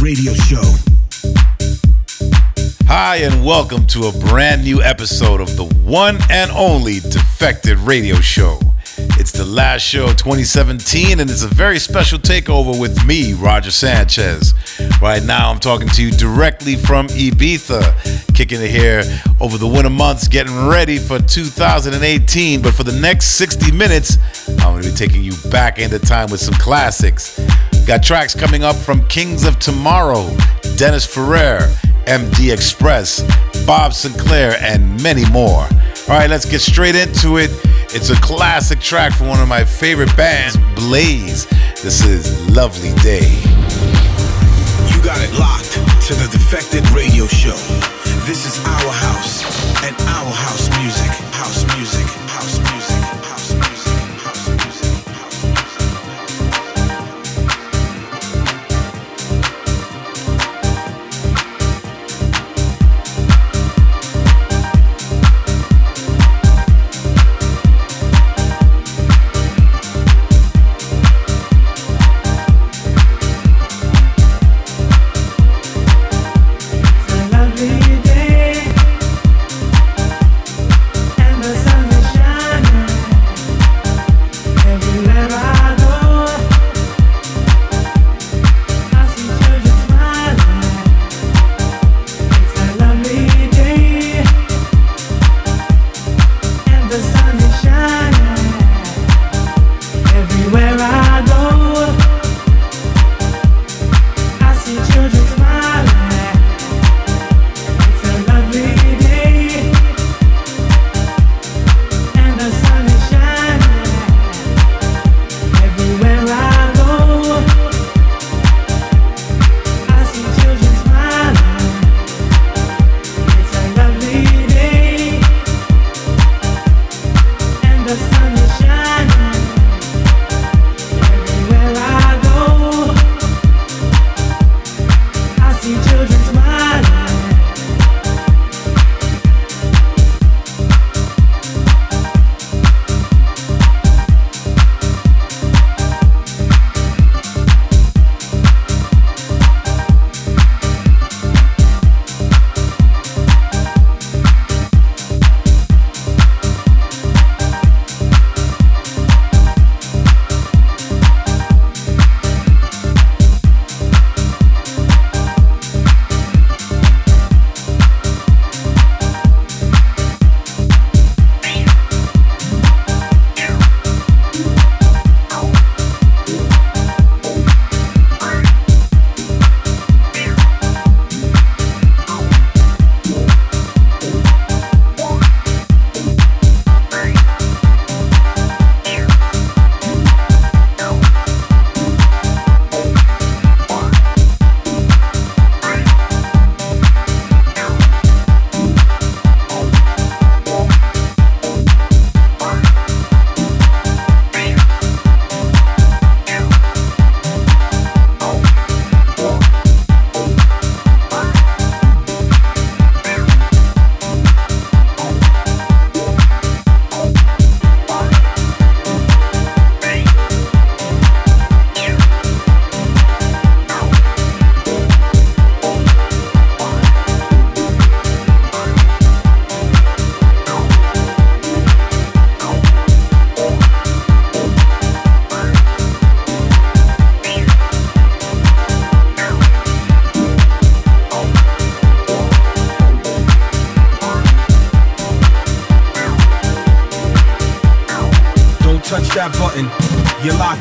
radio 0.00 0.32
show. 0.32 0.62
Hi, 2.86 3.16
and 3.16 3.44
welcome 3.44 3.86
to 3.88 4.06
a 4.06 4.12
brand 4.12 4.64
new 4.64 4.80
episode 4.82 5.42
of 5.42 5.56
the 5.56 5.64
one 5.84 6.18
and 6.30 6.50
only 6.52 7.00
Defected 7.00 7.76
Radio 7.78 8.16
Show. 8.16 8.58
It's 9.18 9.30
the 9.30 9.44
last 9.44 9.82
show 9.82 10.06
of 10.06 10.16
2017, 10.16 11.20
and 11.20 11.28
it's 11.28 11.42
a 11.42 11.48
very 11.48 11.78
special 11.78 12.18
takeover 12.18 12.78
with 12.80 13.04
me, 13.06 13.34
Roger 13.34 13.70
Sanchez. 13.70 14.54
Right 15.02 15.22
now, 15.22 15.50
I'm 15.50 15.60
talking 15.60 15.88
to 15.88 16.02
you 16.02 16.10
directly 16.12 16.76
from 16.76 17.08
Ibiza, 17.08 18.34
kicking 18.34 18.62
it 18.62 18.70
here 18.70 19.02
over 19.38 19.58
the 19.58 19.66
winter 19.68 19.90
months, 19.90 20.28
getting 20.28 20.66
ready 20.66 20.96
for 20.96 21.18
2018. 21.18 22.62
But 22.62 22.72
for 22.72 22.84
the 22.84 22.98
next 23.00 23.36
60 23.36 23.70
minutes, 23.72 24.16
I'm 24.48 24.72
going 24.72 24.82
to 24.82 24.90
be 24.90 24.96
taking 24.96 25.22
you 25.22 25.34
back 25.50 25.78
into 25.78 25.98
time 25.98 26.30
with 26.30 26.40
some 26.40 26.54
classics. 26.54 27.38
Got 27.90 28.04
tracks 28.04 28.36
coming 28.36 28.62
up 28.62 28.76
from 28.76 29.04
Kings 29.08 29.42
of 29.42 29.58
Tomorrow, 29.58 30.30
Dennis 30.76 31.04
Ferrer, 31.04 31.58
MD 32.04 32.52
Express, 32.52 33.20
Bob 33.66 33.90
Sinclar, 33.90 34.56
and 34.60 35.02
many 35.02 35.28
more. 35.30 35.62
All 35.62 36.10
right, 36.10 36.30
let's 36.30 36.44
get 36.48 36.60
straight 36.60 36.94
into 36.94 37.38
it. 37.38 37.50
It's 37.92 38.10
a 38.10 38.14
classic 38.20 38.78
track 38.78 39.12
from 39.12 39.26
one 39.26 39.40
of 39.40 39.48
my 39.48 39.64
favorite 39.64 40.16
bands, 40.16 40.56
Blaze. 40.76 41.46
This 41.82 42.04
is 42.04 42.48
Lovely 42.50 42.94
Day. 43.02 43.26
You 44.94 45.02
got 45.02 45.18
it 45.20 45.36
locked 45.36 45.72
to 46.06 46.14
the 46.14 46.28
Defected 46.30 46.88
Radio 46.90 47.26
Show. 47.26 47.58
This 48.24 48.46
is 48.46 48.56
our 48.66 48.92
house 48.92 49.42
and 49.82 49.96
our. 50.02 50.30
House 50.30 50.69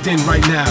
in 0.10 0.18
right 0.26 0.48
now 0.48 0.69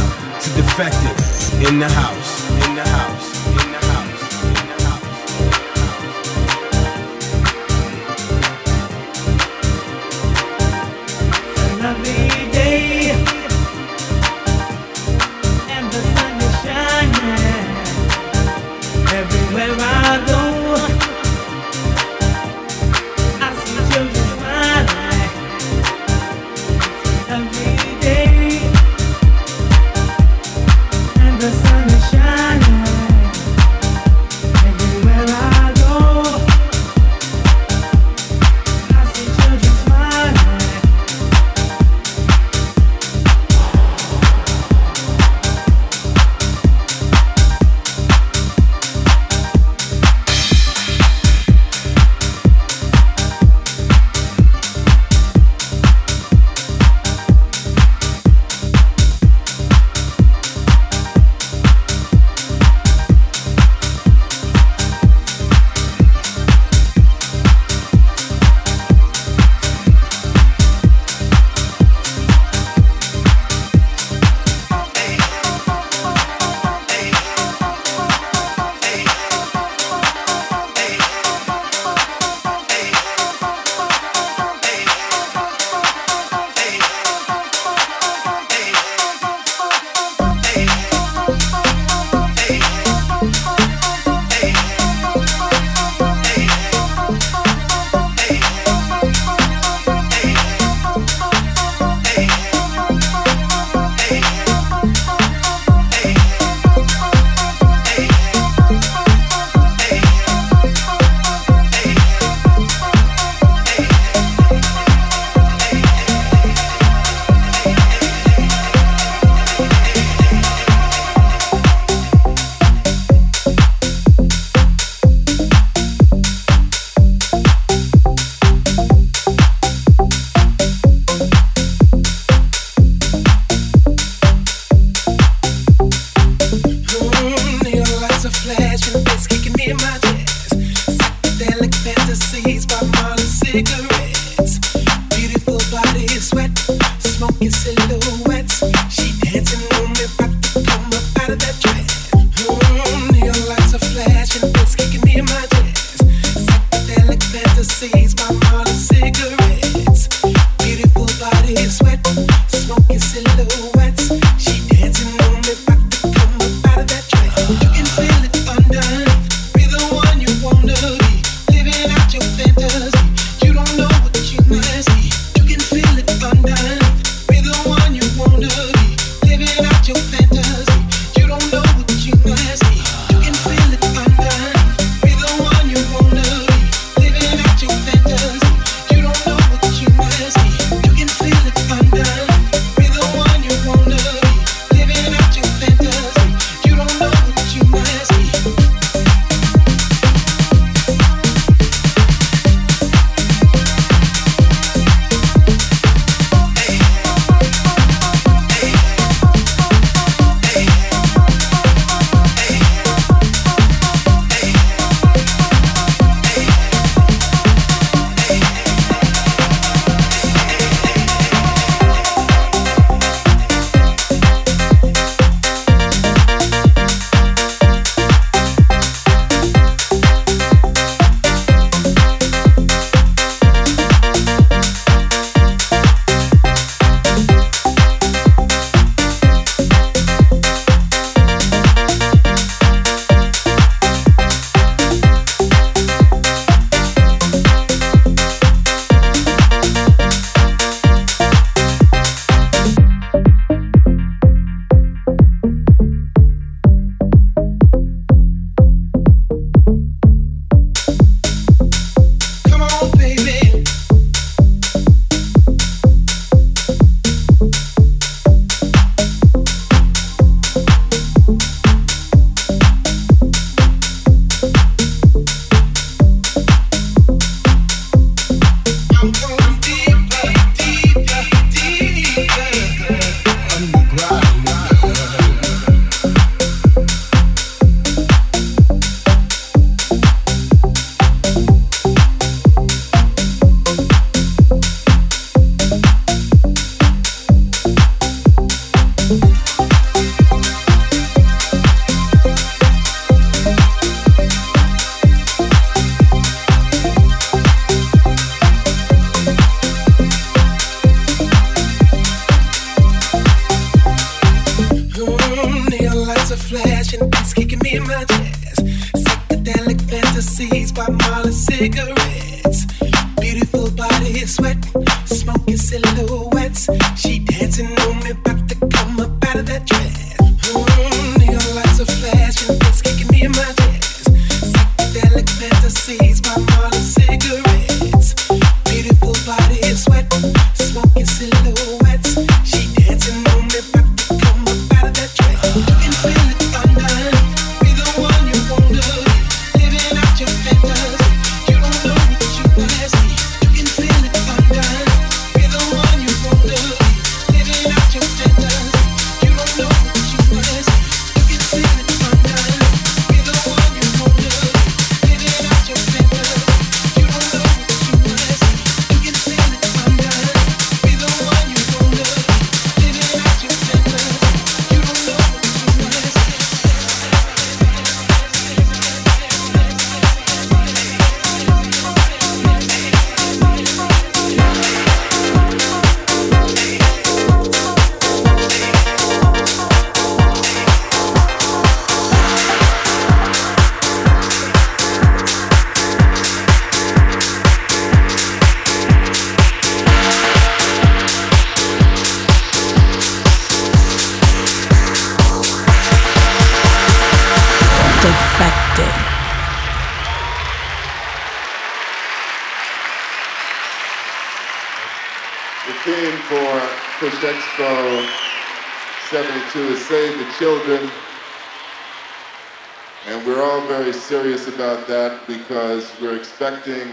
serious 423.95 424.49
about 424.49 424.87
that 424.87 425.27
because 425.27 425.91
we're 426.01 426.17
expecting 426.17 426.93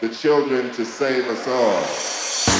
the 0.00 0.08
children 0.08 0.70
to 0.72 0.84
save 0.84 1.26
us 1.28 1.46
all. 1.46 2.51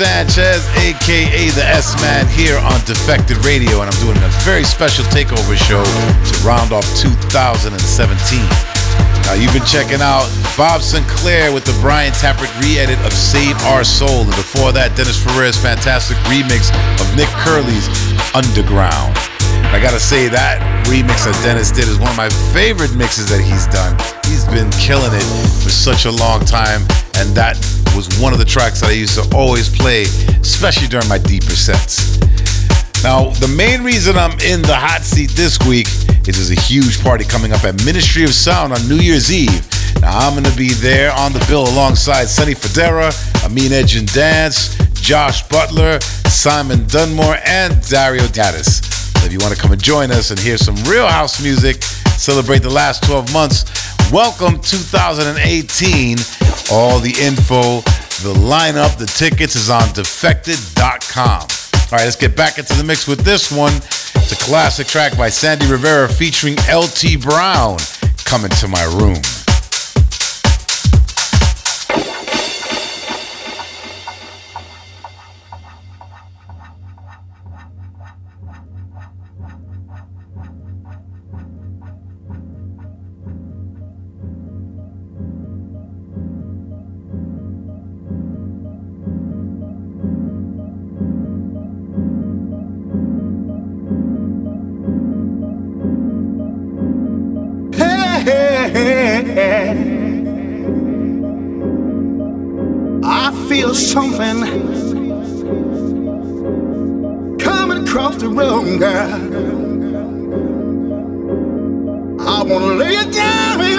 Sanchez, 0.00 0.64
aka 0.80 1.52
the 1.52 1.60
S 1.60 1.92
Man, 2.00 2.24
here 2.32 2.56
on 2.56 2.80
Defected 2.88 3.36
Radio, 3.44 3.84
and 3.84 3.92
I'm 3.92 4.00
doing 4.00 4.16
a 4.24 4.32
very 4.48 4.64
special 4.64 5.04
takeover 5.12 5.52
show 5.52 5.84
to 5.84 6.32
round 6.40 6.72
off 6.72 6.88
2017. 6.96 7.68
Now, 9.28 9.36
you've 9.36 9.52
been 9.52 9.68
checking 9.68 10.00
out 10.00 10.24
Bob 10.56 10.80
Sinclar 10.80 11.52
with 11.52 11.68
the 11.68 11.76
Brian 11.84 12.16
Tappert 12.16 12.48
re 12.64 12.80
edit 12.80 12.96
of 13.04 13.12
Save 13.12 13.60
Our 13.68 13.84
Soul, 13.84 14.24
and 14.24 14.32
before 14.40 14.72
that, 14.72 14.96
Dennis 14.96 15.20
Ferrer's 15.20 15.60
fantastic 15.60 16.16
remix 16.32 16.72
of 16.96 17.04
Nick 17.12 17.28
Curly's 17.44 17.84
Underground. 18.32 19.12
I 19.68 19.84
gotta 19.84 20.00
say, 20.00 20.32
that 20.32 20.64
remix 20.88 21.28
that 21.28 21.36
Dennis 21.44 21.68
did 21.68 21.84
is 21.92 22.00
one 22.00 22.08
of 22.08 22.16
my 22.16 22.32
favorite 22.56 22.96
mixes 22.96 23.28
that 23.28 23.44
he's 23.44 23.68
done. 23.68 23.92
He's 24.24 24.48
been 24.48 24.72
killing 24.80 25.12
it 25.12 25.28
for 25.60 25.68
such 25.68 26.08
a 26.08 26.10
long 26.10 26.40
time, 26.48 26.88
and 27.20 27.36
that 27.36 27.60
was 27.96 28.08
one 28.20 28.32
of 28.32 28.38
the 28.38 28.44
tracks 28.44 28.80
that 28.80 28.90
I 28.90 28.92
used 28.92 29.14
to 29.22 29.36
always 29.36 29.68
play, 29.68 30.02
especially 30.40 30.88
during 30.88 31.08
my 31.08 31.18
deeper 31.18 31.50
sets. 31.50 32.18
Now, 33.02 33.30
the 33.40 33.48
main 33.48 33.82
reason 33.82 34.16
I'm 34.16 34.38
in 34.40 34.60
the 34.62 34.74
hot 34.74 35.02
seat 35.02 35.30
this 35.30 35.58
week 35.66 35.86
is 36.28 36.36
there's 36.36 36.50
a 36.50 36.60
huge 36.60 37.02
party 37.02 37.24
coming 37.24 37.52
up 37.52 37.64
at 37.64 37.82
Ministry 37.84 38.24
of 38.24 38.34
Sound 38.34 38.72
on 38.72 38.88
New 38.88 38.96
Year's 38.96 39.32
Eve. 39.32 39.66
Now, 40.00 40.18
I'm 40.18 40.32
going 40.34 40.44
to 40.44 40.56
be 40.56 40.70
there 40.74 41.12
on 41.12 41.32
the 41.32 41.44
bill 41.48 41.68
alongside 41.68 42.26
Sonny 42.26 42.54
Fodera, 42.54 43.10
Amine 43.44 43.72
Edge 43.72 43.96
and 43.96 44.10
Dance, 44.12 44.76
Josh 44.94 45.48
Butler, 45.48 45.98
Simon 46.28 46.86
Dunmore, 46.86 47.38
and 47.46 47.80
Dario 47.88 48.26
D'Attis. 48.28 48.80
If 49.24 49.32
you 49.32 49.38
want 49.40 49.54
to 49.54 49.60
come 49.60 49.72
and 49.72 49.82
join 49.82 50.10
us 50.10 50.30
and 50.30 50.38
hear 50.38 50.58
some 50.58 50.76
real 50.84 51.06
house 51.06 51.42
music, 51.42 51.82
celebrate 52.16 52.60
the 52.60 52.70
last 52.70 53.02
12 53.04 53.32
months, 53.32 53.64
welcome 54.12 54.60
2018. 54.60 56.18
All 56.72 57.00
the 57.00 57.14
info, 57.20 57.80
the 58.22 58.32
lineup, 58.38 58.96
the 58.96 59.06
tickets 59.06 59.56
is 59.56 59.70
on 59.70 59.82
defected.com. 59.88 61.40
All 61.42 61.98
right, 61.98 62.04
let's 62.04 62.14
get 62.14 62.36
back 62.36 62.58
into 62.58 62.74
the 62.74 62.84
mix 62.84 63.08
with 63.08 63.20
this 63.20 63.50
one. 63.50 63.72
It's 63.74 64.30
a 64.30 64.36
classic 64.36 64.86
track 64.86 65.16
by 65.18 65.30
Sandy 65.30 65.66
Rivera 65.66 66.08
featuring 66.08 66.54
LT 66.72 67.20
Brown, 67.20 67.78
Coming 68.24 68.50
to 68.50 68.68
My 68.68 68.84
Room. 68.84 69.20
I 112.20 112.42
wanna 112.42 112.74
lay 112.74 112.96
it 112.96 113.12
down, 113.12 113.58
baby. 113.58 113.76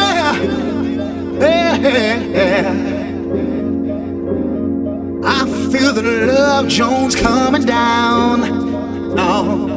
Yeah. 1.39 2.71
I 5.23 5.45
feel 5.71 5.93
the 5.93 6.01
love 6.01 6.67
Jones 6.67 7.15
coming 7.15 7.65
down. 7.65 8.43
Oh. 9.17 9.70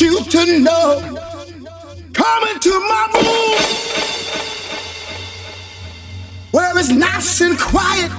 you 0.00 0.22
to 0.24 0.58
know. 0.60 1.00
Come 2.12 2.48
into 2.48 2.70
my 2.70 3.08
room 3.14 3.58
where 6.50 6.78
it's 6.78 6.90
nice 6.90 7.40
and 7.40 7.58
quiet. 7.58 8.10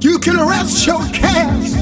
You 0.00 0.18
can 0.18 0.36
rest 0.46 0.86
your 0.86 1.04
cares. 1.08 1.77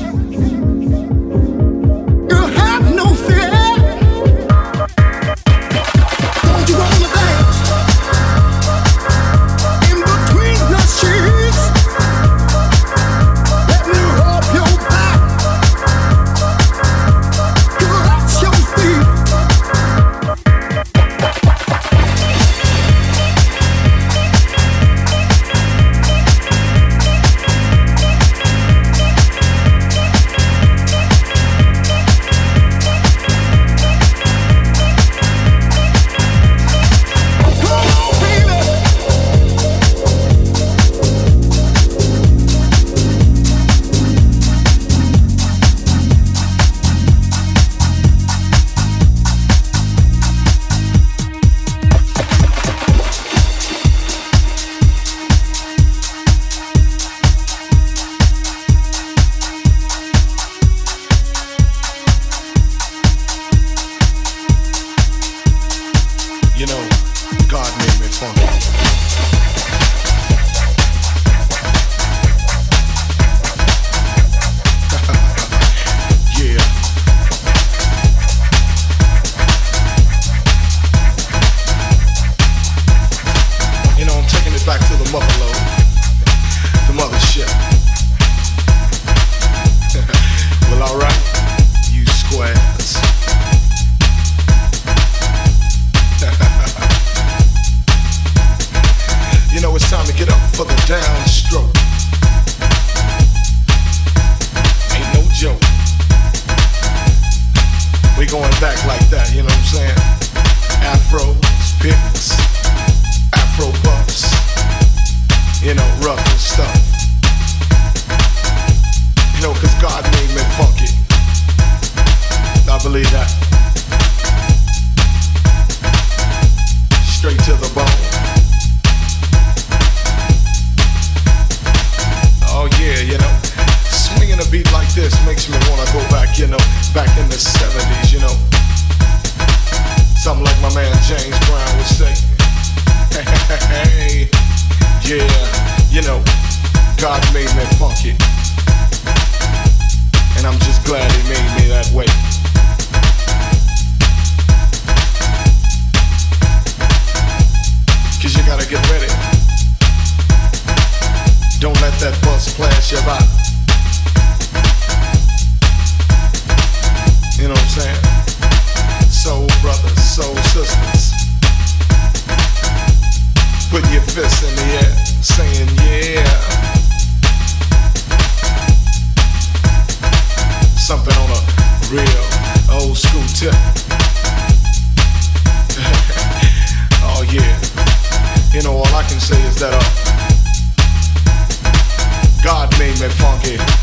God 192.44 192.78
made 192.78 193.00
me 193.00 193.08
funky. 193.08 193.75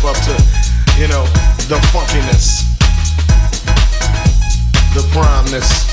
Spaceship 0.00 0.04
up 0.04 0.16
to, 0.24 0.32
you 1.00 1.08
know, 1.08 1.24
the 1.68 1.78
funkiness. 1.92 2.64
The 4.94 5.02
primeness. 5.12 5.86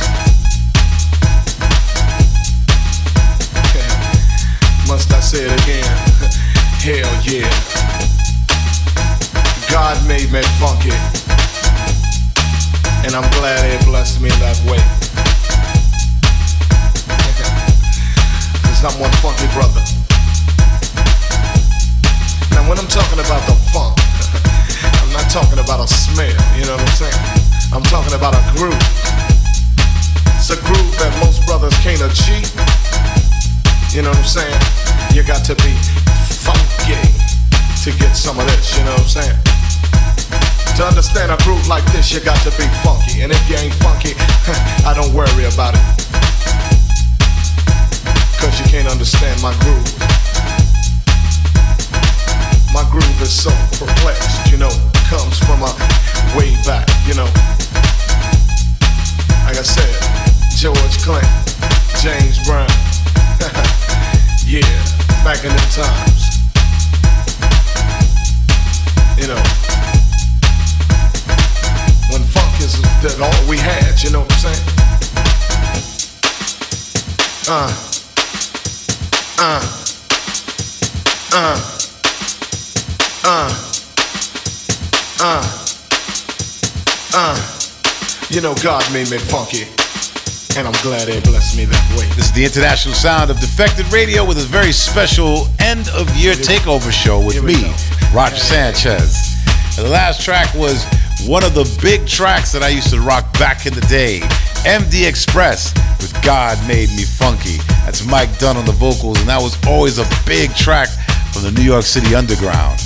Must 4.88 5.14
I 5.14 5.20
say 5.20 5.46
it 5.46 5.52
again? 5.64 5.84
Hell 6.82 7.22
yeah. 7.24 7.50
God 9.70 9.98
made 10.08 10.32
me 10.32 10.42
funky. 10.60 10.92
And 13.06 13.16
I'm 13.16 13.30
glad 13.32 13.72
He 13.72 13.78
blessed 13.86 14.22
me 14.22 14.30
that 14.30 14.60
way. 14.66 14.78
Cause 18.64 18.84
I'm 18.84 19.00
one 19.00 19.12
funky 19.22 19.48
brother. 19.54 19.97
Now 22.58 22.66
when 22.66 22.80
I'm 22.82 22.90
talking 22.90 23.22
about 23.22 23.46
the 23.46 23.54
funk, 23.70 23.94
I'm 24.98 25.14
not 25.14 25.30
talking 25.30 25.62
about 25.62 25.78
a 25.78 25.86
smell, 25.86 26.26
you 26.58 26.66
know 26.66 26.74
what 26.74 26.90
I'm 26.90 26.98
saying? 26.98 27.22
I'm 27.70 27.86
talking 27.86 28.18
about 28.18 28.34
a 28.34 28.42
groove. 28.58 28.74
It's 30.34 30.50
a 30.50 30.58
groove 30.66 30.94
that 30.98 31.14
most 31.22 31.46
brothers 31.46 31.78
can't 31.86 32.02
achieve. 32.02 32.50
You 33.94 34.02
know 34.02 34.10
what 34.10 34.26
I'm 34.26 34.34
saying? 34.42 34.58
You 35.14 35.22
got 35.22 35.46
to 35.46 35.54
be 35.62 35.70
funky 36.42 36.98
to 37.86 37.90
get 38.02 38.18
some 38.18 38.42
of 38.42 38.50
this, 38.50 38.74
you 38.74 38.82
know 38.90 38.98
what 38.98 39.06
I'm 39.06 39.22
saying? 39.22 39.38
To 40.82 40.90
understand 40.90 41.30
a 41.30 41.38
groove 41.46 41.70
like 41.70 41.86
this, 41.94 42.10
you 42.10 42.26
got 42.26 42.42
to 42.42 42.50
be 42.58 42.66
funky. 42.82 43.22
And 43.22 43.30
if 43.30 43.42
you 43.46 43.62
ain't 43.62 43.78
funky, 43.86 44.18
I 44.82 44.98
don't 44.98 45.14
worry 45.14 45.46
about 45.46 45.78
it. 45.78 45.86
Cause 48.42 48.58
you 48.58 48.66
can't 48.66 48.90
understand 48.90 49.46
my 49.46 49.54
groove. 49.62 50.17
My 52.78 52.88
groove 52.92 53.22
is 53.24 53.34
so 53.34 53.50
perplexed, 53.80 54.52
you 54.52 54.58
know, 54.60 54.70
comes 55.10 55.40
from 55.40 55.64
a 55.64 55.74
way 56.38 56.54
back, 56.62 56.88
you 57.08 57.16
know. 57.16 57.26
Like 59.50 59.58
I 59.58 59.66
said, 59.66 59.90
George 60.56 61.02
Clinton, 61.02 61.28
James 62.04 62.38
Brown. 62.46 62.70
yeah, 64.46 64.62
back 65.26 65.42
in 65.44 65.50
them 65.50 65.70
times. 65.74 66.22
You 69.18 69.26
know, 69.26 69.42
when 72.14 72.22
funk 72.30 72.62
is 72.62 72.80
that 73.02 73.18
all 73.20 73.50
we 73.50 73.58
had, 73.58 74.04
you 74.04 74.12
know 74.12 74.20
what 74.20 74.32
I'm 74.34 74.54
saying? 74.54 74.66
Uh, 77.50 77.74
uh, 79.40 79.66
uh, 81.34 81.77
uh, 83.28 83.52
uh, 85.20 85.44
uh. 87.14 87.54
You 88.30 88.40
know, 88.40 88.56
God 88.64 88.88
made 88.94 89.12
me 89.12 89.18
funky, 89.18 89.64
and 90.58 90.68
I'm 90.68 90.76
glad 90.82 91.10
He 91.10 91.20
blessed 91.20 91.58
me 91.58 91.66
that 91.66 91.88
way. 92.00 92.08
This 92.16 92.28
is 92.28 92.32
the 92.32 92.46
international 92.46 92.96
sound 92.96 93.30
of 93.30 93.40
Defected 93.40 93.92
Radio 93.92 94.24
with 94.24 94.38
a 94.38 94.48
very 94.48 94.72
special 94.72 95.48
end 95.60 95.90
of 95.90 96.08
year 96.16 96.34
takeover 96.36 96.92
show 96.92 97.20
with 97.20 97.44
me, 97.44 97.64
go. 97.64 97.76
Roger 98.16 98.38
Sanchez. 98.38 99.36
And 99.76 99.86
the 99.86 99.92
last 99.92 100.22
track 100.22 100.54
was 100.56 100.86
one 101.28 101.44
of 101.44 101.54
the 101.54 101.68
big 101.82 102.08
tracks 102.08 102.54
that 102.54 102.64
I 102.64 102.70
used 102.70 102.92
to 102.92 103.02
rock 103.02 103.28
back 103.38 103.66
in 103.66 103.74
the 103.74 103.86
day 103.92 104.20
MD 104.64 105.08
Express 105.08 105.74
with 106.00 106.16
God 106.24 106.56
Made 106.66 106.90
Me 106.96 107.04
Funky. 107.04 107.58
That's 107.84 108.06
Mike 108.06 108.40
Dunn 108.40 108.56
on 108.56 108.66
the 108.66 108.72
vocals, 108.72 109.20
and 109.20 109.28
that 109.28 109.42
was 109.42 109.58
always 109.68 110.00
a 110.00 110.08
big 110.26 110.56
track 110.56 110.88
from 111.34 111.44
the 111.44 111.52
New 111.52 111.68
York 111.68 111.84
City 111.84 112.16
Underground. 112.16 112.80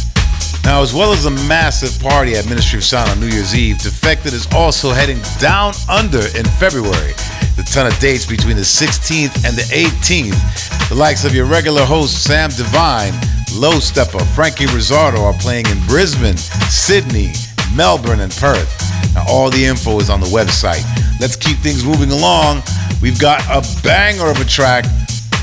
Now, 0.64 0.82
as 0.82 0.94
well 0.94 1.12
as 1.12 1.26
a 1.26 1.32
massive 1.32 2.00
party 2.02 2.36
at 2.36 2.48
Ministry 2.48 2.78
of 2.78 2.84
Sound 2.84 3.10
on 3.10 3.20
New 3.20 3.28
Year's 3.28 3.56
Eve, 3.56 3.80
Defected 3.80 4.34
is 4.34 4.48
also 4.54 4.92
heading 4.92 5.20
down 5.40 5.74
under 5.90 6.20
in 6.38 6.46
February. 6.60 7.14
The 7.58 7.68
ton 7.72 7.88
of 7.88 7.98
dates 8.00 8.26
between 8.26 8.56
the 8.56 8.62
16th 8.62 9.44
and 9.44 9.56
the 9.58 9.68
18th. 9.74 10.90
The 10.90 10.96
likes 10.96 11.26
of 11.26 11.34
your 11.34 11.46
regular 11.46 11.84
host 11.84 12.24
Sam 12.24 12.50
Divine, 12.52 13.14
Low 13.54 13.80
Steppa, 13.80 14.26
Franky 14.36 14.66
Rizardo 14.68 15.20
are 15.20 15.38
playing 15.40 15.66
in 15.68 15.80
Brisbane, 15.88 16.38
Sydney, 16.38 17.34
Melbourne, 17.76 18.22
and 18.22 18.32
Perth. 18.32 18.72
Now, 19.16 19.26
all 19.28 19.50
the 19.50 19.66
info 19.66 20.00
is 20.00 20.10
on 20.10 20.20
the 20.20 20.28
website. 20.28 20.84
Let's 21.20 21.36
keep 21.36 21.58
things 21.58 21.84
moving 21.84 22.12
along. 22.12 22.62
We've 23.02 23.20
got 23.20 23.42
a 23.50 23.66
banger 23.84 24.30
of 24.30 24.40
a 24.40 24.46
track 24.46 24.86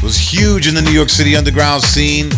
was 0.03 0.17
huge 0.17 0.69
in 0.69 0.75
the 0.75 0.83
New 0.83 0.93
York 0.93 1.09
City 1.09 1.35
underground 1.35 1.83
scene 1.83 2.31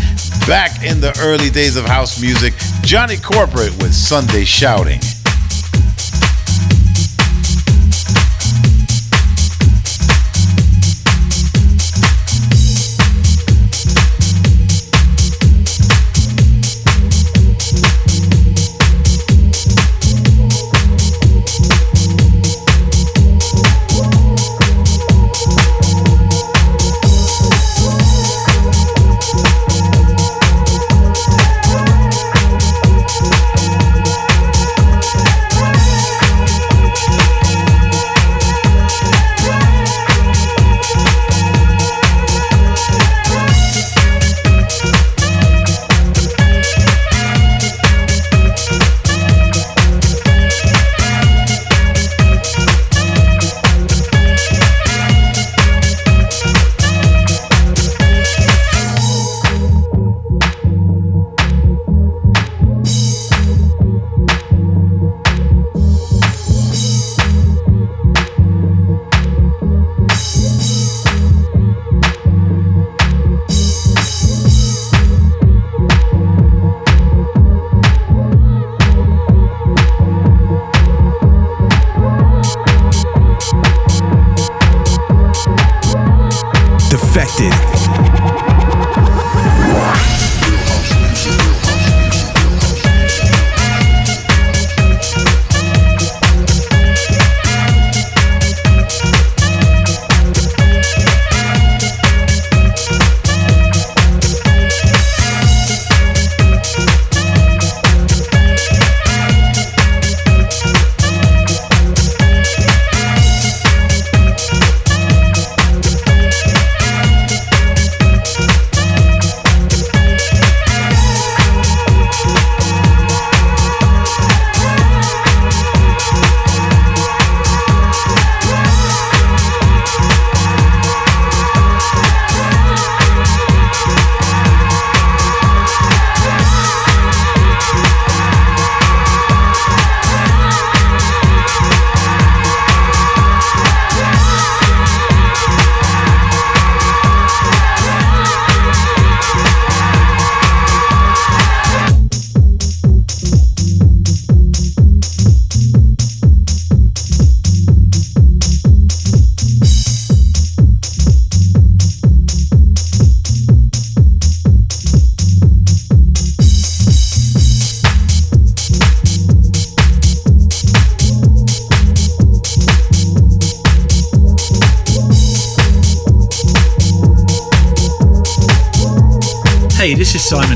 back 0.46 0.82
in 0.82 1.00
the 1.00 1.16
early 1.22 1.50
days 1.50 1.76
of 1.76 1.84
house 1.84 2.20
music. 2.20 2.54
Johnny 2.82 3.16
Corporate 3.16 3.72
with 3.82 3.94
Sunday 3.94 4.44
Shouting. 4.44 5.00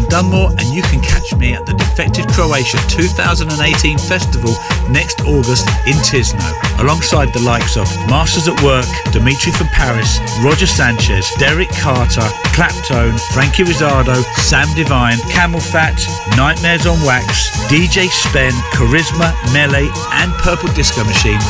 Dunmore, 0.08 0.50
and 0.58 0.68
you 0.74 0.82
can 0.82 1.00
catch 1.00 1.34
me 1.36 1.54
at 1.54 1.66
the 1.66 1.74
Defected 1.74 2.28
Croatia 2.28 2.78
2018 2.88 3.98
Festival 3.98 4.54
next 4.90 5.20
August 5.22 5.68
in 5.86 5.96
Tisno, 6.04 6.40
alongside 6.84 7.32
the 7.32 7.40
likes 7.40 7.76
of 7.80 7.88
Masters 8.12 8.46
at 8.46 8.60
Work, 8.60 8.84
Dimitri 9.10 9.52
from 9.52 9.68
Paris, 9.68 10.20
Roger 10.44 10.66
Sanchez, 10.66 11.24
Derek 11.40 11.70
Carter, 11.80 12.28
Claptone, 12.52 13.16
Franky 13.32 13.64
Rizardo, 13.64 14.20
Sam 14.44 14.68
Divine, 14.76 15.16
CamelPhat, 15.32 15.96
Nightmares 16.36 16.84
on 16.84 17.00
Wax, 17.00 17.48
DJ 17.72 18.12
Spen, 18.12 18.52
Karizma, 18.76 19.32
Melé, 19.56 19.88
and 20.20 20.30
Purple 20.44 20.68
Disco 20.74 21.02
Machine, 21.04 21.40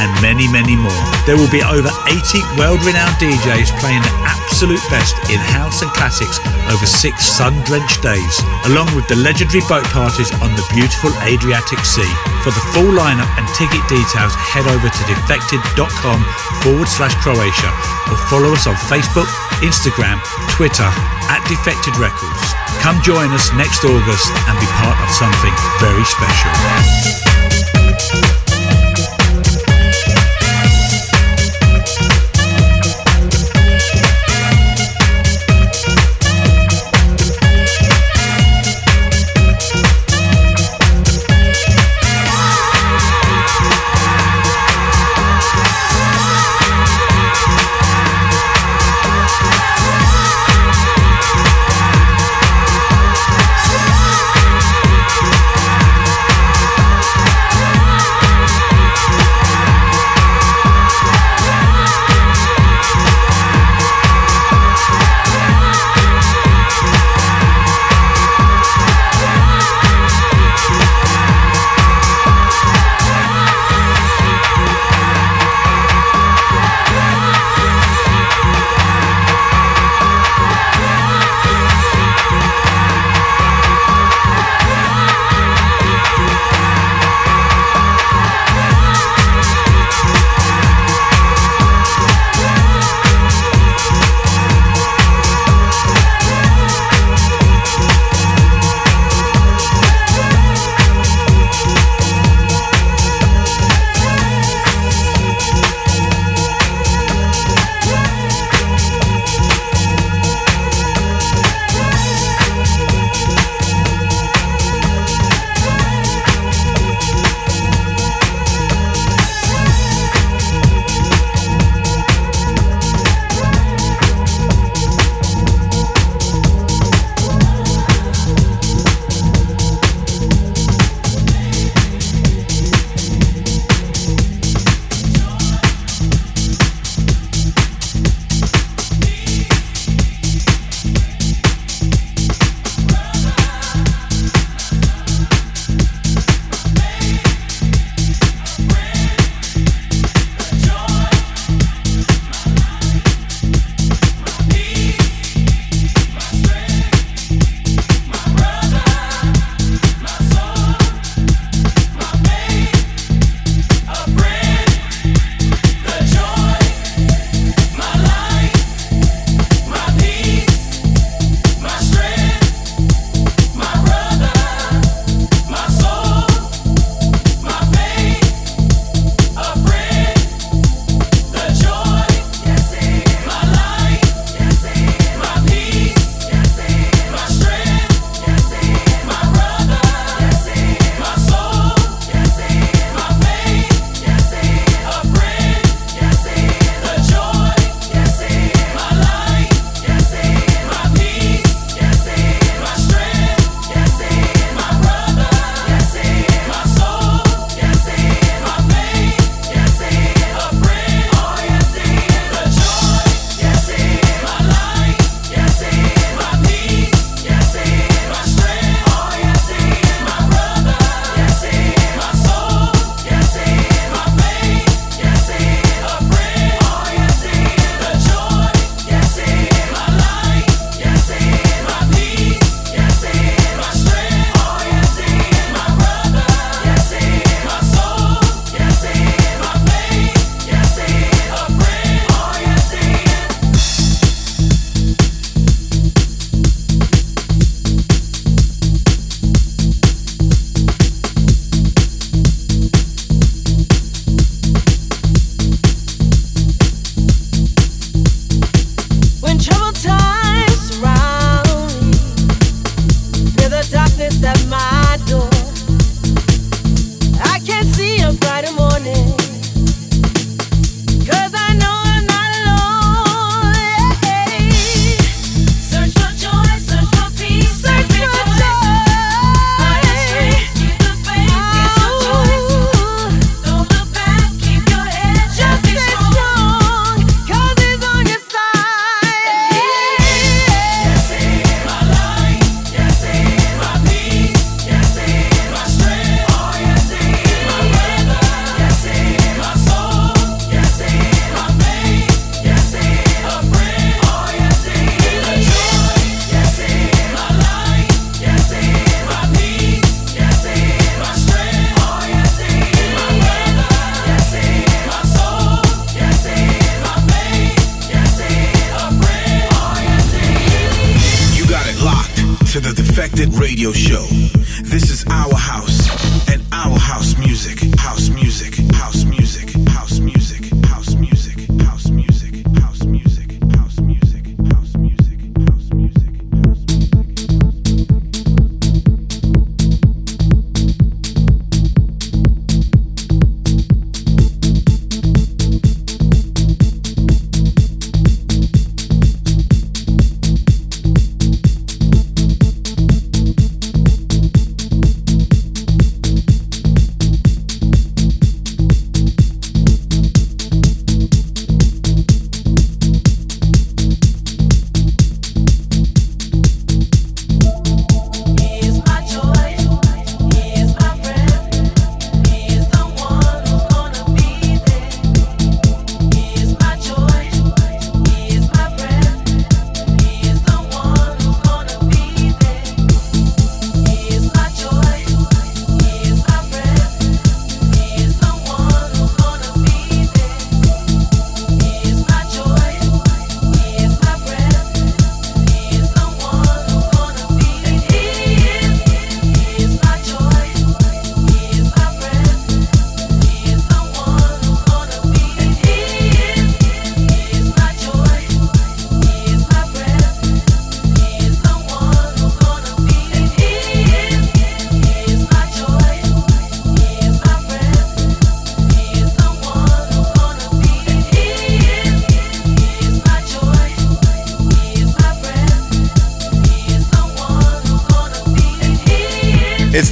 and 0.00 0.08
many, 0.22 0.48
many 0.48 0.74
more. 0.74 1.04
There 1.26 1.36
will 1.36 1.52
be 1.52 1.60
over 1.60 1.92
80 2.08 2.40
world 2.56 2.80
renowned 2.80 3.20
DJs 3.20 3.68
playing 3.84 4.00
the 4.00 4.14
absolute 4.24 4.80
best 4.88 5.18
in 5.28 5.36
house 5.52 5.82
and 5.82 5.90
classics 5.92 6.40
over 6.70 6.86
six 6.86 7.24
sun 7.24 7.52
drenched 7.64 8.02
days, 8.02 8.36
along 8.70 8.88
with 8.94 9.08
the 9.08 9.16
legendary 9.16 9.64
boat 9.68 9.84
parties 9.90 10.30
on 10.40 10.52
the 10.54 10.64
beautiful 10.72 11.10
Adriatic 11.24 11.80
Sea. 11.84 12.08
For 12.44 12.52
the 12.54 12.64
full 12.72 12.92
lineup 12.94 13.28
and 13.40 13.46
ticket 13.58 13.82
details, 13.88 14.34
head 14.36 14.68
over 14.68 14.77
to 14.86 15.02
defected.com 15.10 16.22
forward 16.62 16.86
slash 16.86 17.14
Croatia 17.18 17.70
or 18.06 18.16
follow 18.30 18.54
us 18.54 18.66
on 18.66 18.74
Facebook, 18.86 19.26
Instagram, 19.58 20.22
Twitter 20.54 20.86
at 21.26 21.42
Defected 21.50 21.98
Records. 21.98 22.54
Come 22.78 23.02
join 23.02 23.34
us 23.34 23.50
next 23.58 23.82
August 23.82 24.30
and 24.46 24.54
be 24.60 24.66
part 24.78 24.98
of 25.02 25.10
something 25.10 25.54
very 25.82 26.06
special. 26.06 26.54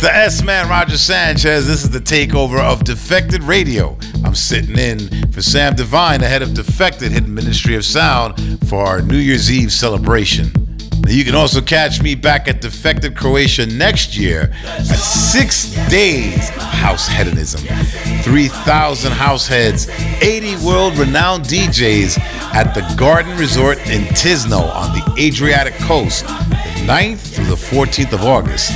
The 0.06 0.14
S 0.14 0.40
Man 0.44 0.68
Roger 0.68 0.96
Sanchez. 0.96 1.66
This 1.66 1.82
is 1.82 1.90
the 1.90 1.98
takeover 1.98 2.60
of 2.60 2.84
Defected 2.84 3.42
Radio. 3.42 3.98
I'm 4.24 4.36
sitting 4.36 4.78
in 4.78 5.32
for 5.32 5.42
Sam 5.42 5.74
Divine, 5.74 6.20
the 6.20 6.28
head 6.28 6.42
of 6.42 6.54
Defected 6.54 7.10
Hidden 7.10 7.34
Ministry 7.34 7.74
of 7.74 7.84
Sound, 7.84 8.60
for 8.68 8.84
our 8.84 9.02
New 9.02 9.16
Year's 9.16 9.50
Eve 9.50 9.72
celebration. 9.72 10.52
Now, 11.02 11.10
you 11.10 11.24
can 11.24 11.34
also 11.34 11.60
catch 11.60 12.00
me 12.00 12.14
back 12.14 12.46
at 12.46 12.60
Defected 12.60 13.16
Croatia 13.16 13.66
next 13.66 14.16
year 14.16 14.52
at 14.64 14.84
six 14.84 15.74
days 15.90 16.50
of 16.50 16.62
house 16.62 17.08
hedonism. 17.08 17.62
3,000 18.22 19.10
house 19.10 19.48
heads, 19.48 19.88
80 20.22 20.64
world 20.64 20.96
renowned 20.98 21.46
DJs 21.46 22.16
at 22.54 22.74
the 22.74 22.94
Garden 22.96 23.36
Resort 23.36 23.78
in 23.90 24.02
Tisno 24.14 24.72
on 24.72 24.92
the 24.92 25.20
Adriatic 25.20 25.74
coast, 25.78 26.24
the 26.28 26.84
9th 26.86 27.34
through 27.34 27.46
the 27.46 27.56
14th 27.56 28.12
of 28.12 28.22
August. 28.22 28.70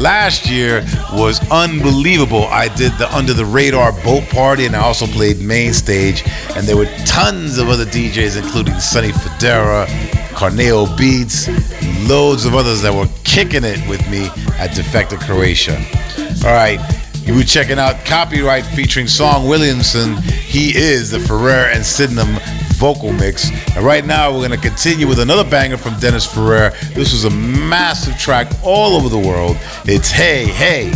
Last 0.00 0.48
year 0.48 0.80
was 1.12 1.38
unbelievable. 1.50 2.44
I 2.44 2.74
did 2.74 2.92
the 2.92 3.14
Under 3.14 3.34
the 3.34 3.44
Radar 3.44 3.92
boat 4.02 4.26
party 4.30 4.64
and 4.64 4.74
I 4.74 4.80
also 4.80 5.06
played 5.06 5.40
main 5.40 5.74
stage. 5.74 6.22
And 6.56 6.66
there 6.66 6.78
were 6.78 6.88
tons 7.04 7.58
of 7.58 7.68
other 7.68 7.84
DJs, 7.84 8.42
including 8.42 8.80
Sonny 8.80 9.10
Fodera, 9.10 9.84
Carneo 10.32 10.86
Beats, 10.96 11.48
loads 12.08 12.46
of 12.46 12.54
others 12.54 12.80
that 12.80 12.94
were 12.94 13.08
kicking 13.24 13.62
it 13.62 13.86
with 13.90 14.00
me 14.10 14.28
at 14.58 14.74
Defected 14.74 15.20
Croatia. 15.20 15.76
All 16.46 16.54
right, 16.54 16.80
you 17.26 17.34
were 17.34 17.42
checking 17.42 17.78
out 17.78 18.02
Copyright 18.06 18.64
featuring 18.64 19.06
Song 19.06 19.46
Williamson. 19.46 20.16
He 20.22 20.74
is 20.74 21.10
the 21.10 21.20
Ferrer 21.20 21.68
and 21.68 21.84
Sydenham 21.84 22.36
vocal 22.80 23.12
mix. 23.12 23.50
And 23.76 23.84
right 23.84 24.06
now, 24.06 24.32
we're 24.32 24.48
going 24.48 24.58
to 24.58 24.68
continue 24.68 25.06
with 25.06 25.18
another 25.18 25.48
banger 25.48 25.76
from 25.76 25.98
Dennis 26.00 26.24
Ferrer. 26.24 26.70
This 26.94 27.12
was 27.12 27.26
a 27.26 27.30
massive 27.30 28.16
track 28.18 28.50
all 28.64 28.96
over 28.96 29.10
the 29.10 29.18
world. 29.18 29.58
It's 29.84 30.10
Hey, 30.10 30.46
Hey. 30.46 30.90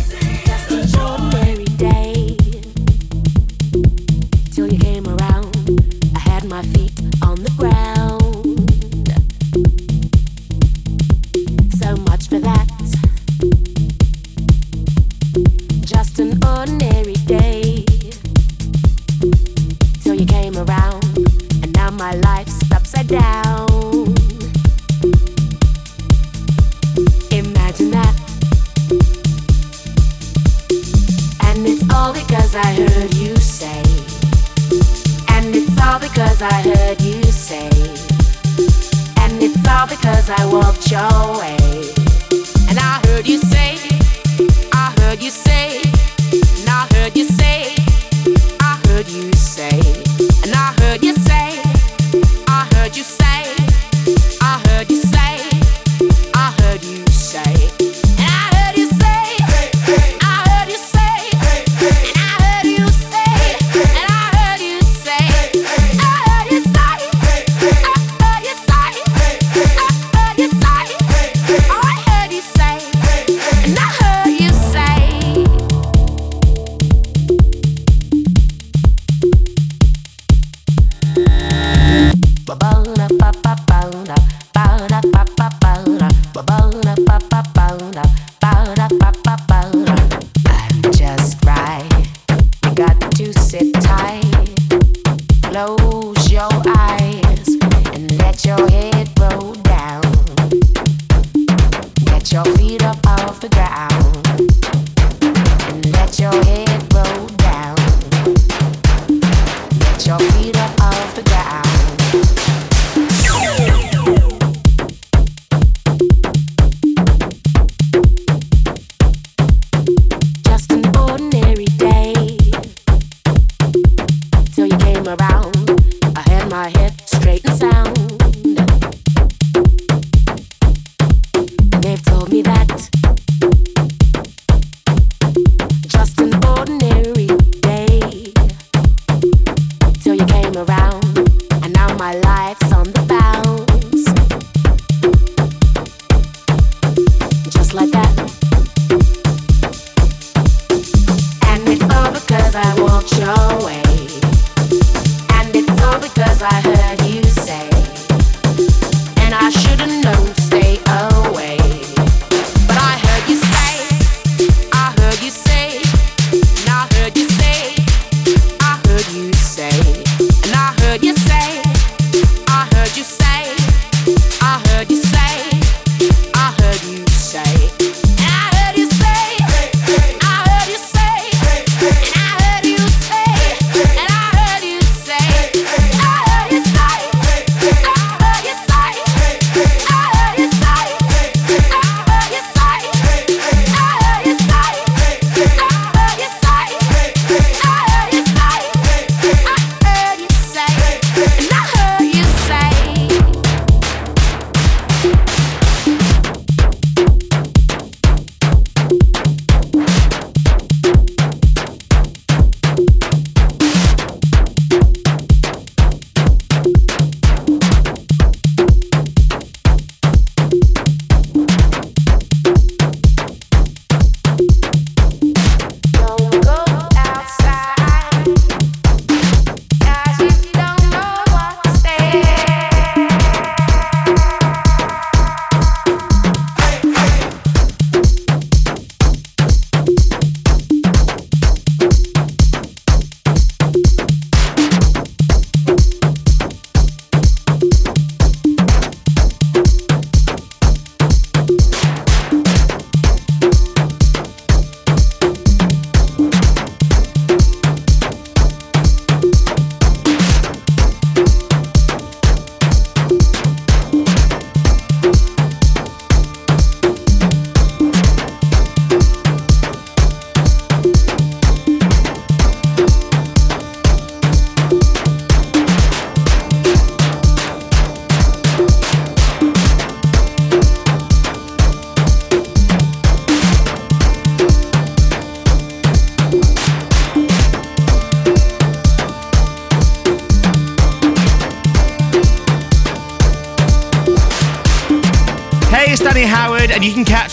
say. 173.21 173.74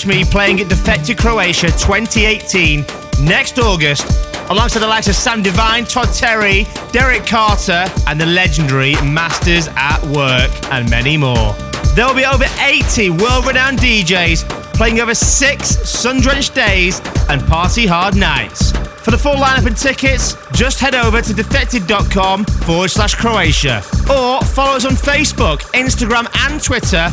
Me 0.05 0.23
playing 0.23 0.59
at 0.59 0.69
Defected 0.69 1.17
Croatia 1.17 1.67
2018 1.67 2.85
next 3.23 3.57
August 3.59 4.05
alongside 4.51 4.81
the 4.81 4.87
likes 4.87 5.07
of 5.07 5.15
Sam 5.15 5.41
Divine, 5.41 5.85
Todd 5.85 6.09
Terry, 6.13 6.67
Derek 6.91 7.25
Carter, 7.25 7.85
and 8.07 8.21
the 8.21 8.25
legendary 8.25 8.93
Masters 9.01 9.67
at 9.75 10.03
Work, 10.03 10.51
and 10.71 10.89
many 10.89 11.17
more. 11.17 11.53
There 11.95 12.05
will 12.05 12.13
be 12.13 12.25
over 12.25 12.45
80 12.59 13.11
world 13.11 13.47
renowned 13.47 13.79
DJs 13.79 14.47
playing 14.75 14.99
over 14.99 15.15
six 15.15 15.69
sun 15.89 16.19
drenched 16.19 16.53
days 16.53 17.01
and 17.29 17.41
party 17.47 17.87
hard 17.87 18.15
nights. 18.15 18.71
For 19.01 19.11
the 19.11 19.17
full 19.17 19.35
lineup 19.35 19.65
and 19.65 19.77
tickets, 19.77 20.35
just 20.53 20.79
head 20.79 20.93
over 20.93 21.21
to 21.21 21.33
defected.com 21.33 22.45
forward 22.45 22.89
slash 22.89 23.15
Croatia 23.15 23.77
or 24.09 24.41
follow 24.41 24.75
us 24.75 24.85
on 24.85 24.91
Facebook, 24.91 25.61
Instagram, 25.73 26.27
and 26.45 26.61
Twitter 26.61 27.09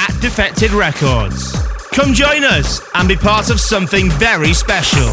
at 0.00 0.18
Defected 0.22 0.70
Records. 0.70 1.52
Come 1.92 2.14
join 2.14 2.42
us 2.42 2.80
and 2.94 3.06
be 3.06 3.16
part 3.16 3.50
of 3.50 3.60
something 3.60 4.08
very 4.12 4.54
special. 4.54 5.12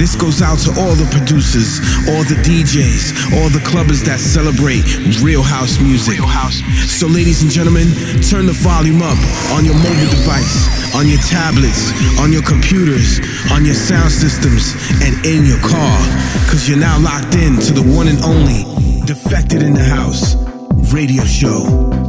This 0.00 0.16
goes 0.16 0.40
out 0.40 0.56
to 0.60 0.70
all 0.80 0.96
the 0.96 1.04
producers, 1.12 1.76
all 2.08 2.24
the 2.24 2.40
DJs, 2.40 3.36
all 3.36 3.52
the 3.52 3.60
clubbers 3.68 4.00
that 4.08 4.16
celebrate 4.16 4.80
real 5.20 5.42
house 5.42 5.76
music. 5.76 6.16
So, 6.88 7.04
ladies 7.06 7.42
and 7.42 7.50
gentlemen, 7.52 7.84
turn 8.24 8.46
the 8.48 8.56
volume 8.64 9.04
up 9.04 9.20
on 9.52 9.68
your 9.68 9.76
mobile 9.76 10.08
device, 10.08 10.96
on 10.96 11.04
your 11.04 11.20
tablets, 11.28 11.92
on 12.16 12.32
your 12.32 12.40
computers, 12.48 13.20
on 13.52 13.68
your 13.68 13.76
sound 13.76 14.08
systems, 14.08 14.72
and 15.04 15.12
in 15.28 15.44
your 15.44 15.60
car. 15.60 16.00
Cause 16.48 16.64
you're 16.66 16.80
now 16.80 16.96
locked 16.98 17.36
in 17.36 17.60
to 17.68 17.76
the 17.76 17.84
one 17.84 18.08
and 18.08 18.24
only 18.24 18.64
Defected 19.04 19.60
in 19.60 19.74
the 19.74 19.84
House 19.84 20.32
radio 20.96 21.24
show. 21.28 21.99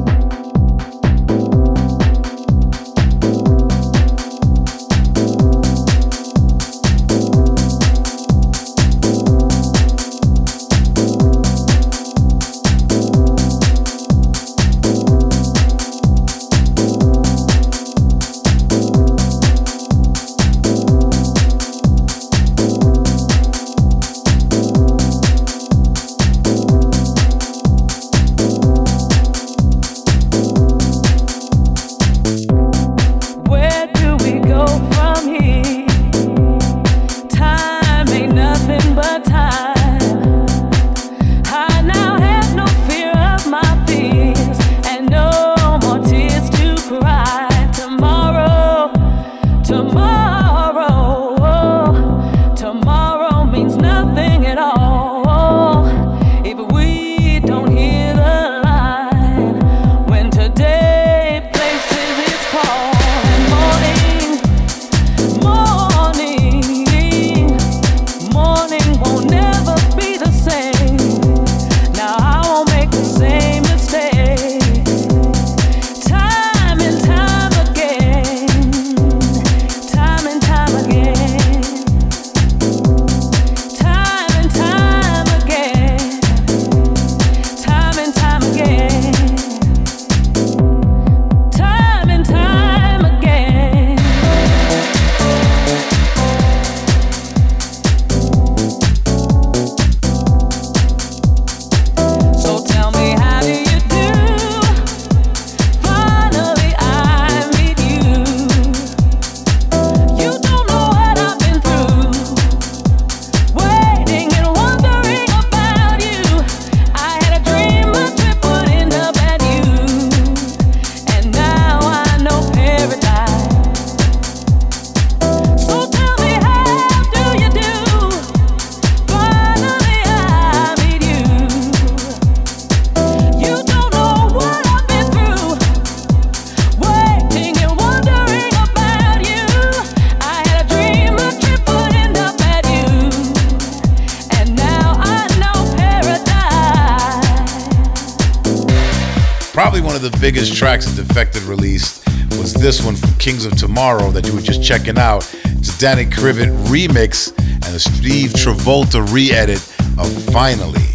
Biggest 150.22 150.56
tracks 150.56 150.86
that 150.86 151.08
Defected 151.08 151.42
released 151.44 152.08
was 152.38 152.54
this 152.54 152.86
one 152.86 152.96
from 152.96 153.12
Kings 153.16 153.44
of 153.44 153.58
Tomorrow 153.58 154.12
that 154.12 154.28
you 154.28 154.36
were 154.36 154.42
just 154.42 154.64
checking 154.64 155.00
out. 155.00 155.28
It's 155.46 155.76
Danny 155.80 156.06
Krivit 156.06 156.56
remix 156.68 157.36
and 157.38 157.76
a 157.76 157.80
Steve 157.80 158.30
Travolta 158.30 159.12
re-edit 159.12 159.58
of 159.98 160.24
Finally. 160.32 160.86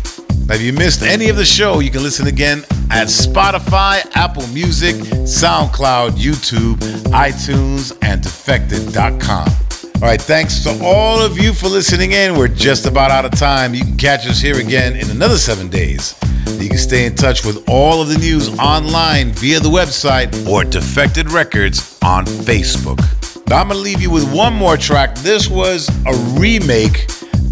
Now, 0.46 0.54
if 0.54 0.62
you 0.62 0.72
missed 0.72 1.02
any 1.02 1.28
of 1.28 1.34
the 1.34 1.44
show, 1.44 1.80
you 1.80 1.90
can 1.90 2.04
listen 2.04 2.28
again 2.28 2.60
at 2.90 3.08
Spotify, 3.08 4.08
Apple 4.14 4.46
Music, 4.48 4.94
SoundCloud, 4.94 6.10
YouTube, 6.10 6.76
iTunes, 7.10 7.98
and 8.02 8.22
defected.com. 8.22 9.48
All 9.96 10.02
right, 10.02 10.22
thanks 10.22 10.62
to 10.62 10.78
all 10.84 11.20
of 11.20 11.36
you 11.36 11.52
for 11.52 11.66
listening 11.66 12.12
in. 12.12 12.38
We're 12.38 12.46
just 12.46 12.86
about 12.86 13.10
out 13.10 13.24
of 13.24 13.32
time. 13.32 13.74
You 13.74 13.82
can 13.82 13.96
catch 13.96 14.24
us 14.28 14.40
here 14.40 14.60
again 14.60 14.94
in 14.94 15.10
another 15.10 15.36
seven 15.36 15.68
days. 15.68 16.14
You 16.46 16.68
can 16.68 16.78
stay 16.78 17.06
in 17.06 17.14
touch 17.14 17.44
with 17.44 17.68
all 17.68 18.00
of 18.00 18.08
the 18.08 18.18
news 18.18 18.48
online 18.58 19.32
via 19.32 19.60
the 19.60 19.68
website 19.68 20.46
or 20.48 20.64
Defected 20.64 21.30
Records 21.30 21.98
on 22.02 22.24
Facebook. 22.24 22.98
Now, 23.48 23.60
I'm 23.60 23.68
going 23.68 23.78
to 23.78 23.82
leave 23.82 24.00
you 24.00 24.10
with 24.10 24.32
one 24.32 24.54
more 24.54 24.76
track. 24.76 25.14
This 25.16 25.48
was 25.48 25.88
a 26.06 26.14
remake 26.38 27.06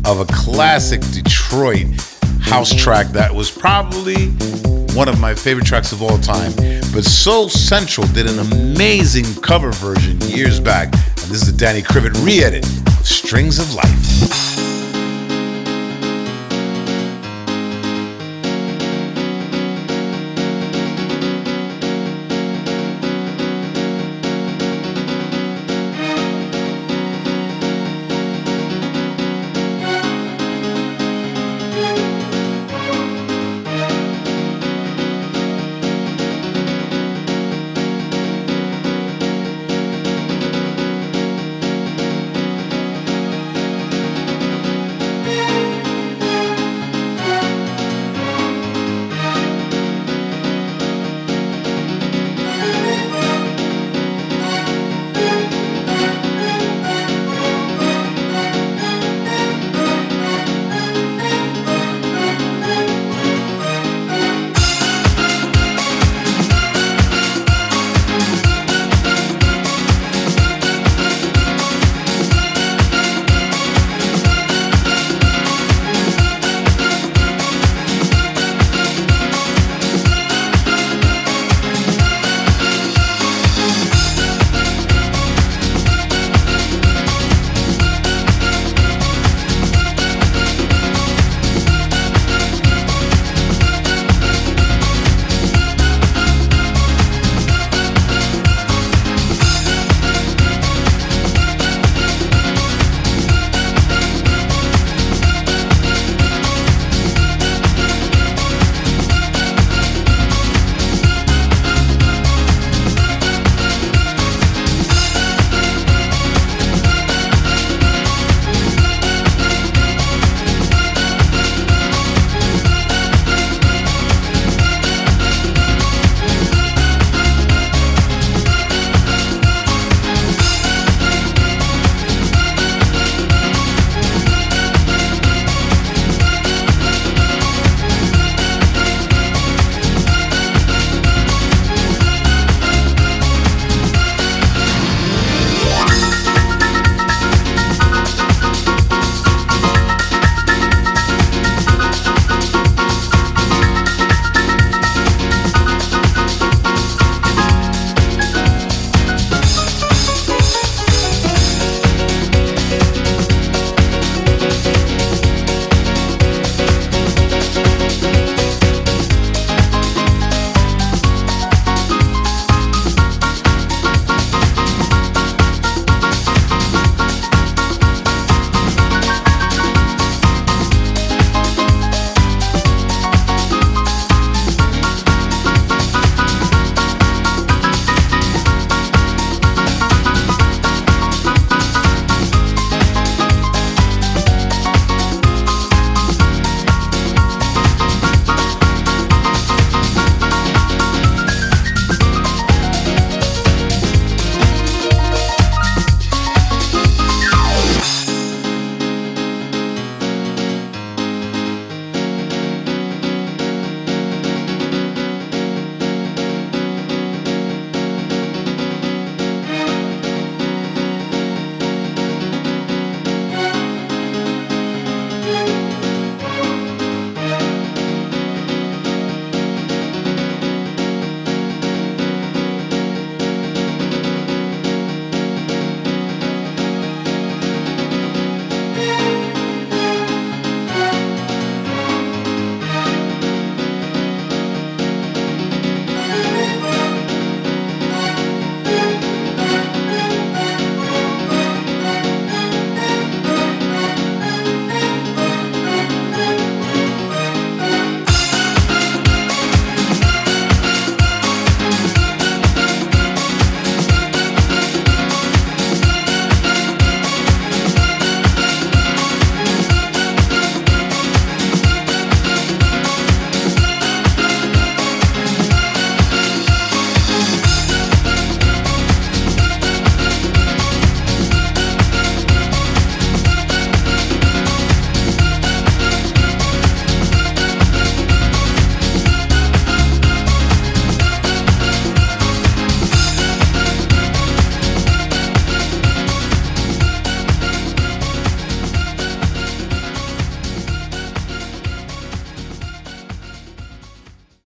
of 0.06 0.20
a 0.20 0.24
classic 0.26 1.00
Detroit 1.12 1.86
house 2.40 2.74
track 2.74 3.08
that 3.08 3.34
was 3.34 3.50
probably 3.50 4.28
one 4.94 5.08
of 5.08 5.20
my 5.20 5.34
favorite 5.34 5.66
tracks 5.66 5.92
of 5.92 6.02
all 6.02 6.18
time. 6.18 6.52
But 6.92 7.04
Soul 7.04 7.48
Central 7.48 8.06
did 8.08 8.28
an 8.28 8.38
amazing 8.38 9.26
cover 9.42 9.72
version 9.72 10.20
years 10.22 10.60
back. 10.60 10.92
And 10.92 11.30
this 11.30 11.42
is 11.42 11.48
a 11.48 11.56
Danny 11.56 11.82
Krivit 11.82 12.24
re 12.24 12.42
edit 12.44 12.64
of 12.66 13.06
Strings 13.06 13.58
of 13.58 13.74
Life. 13.74 14.73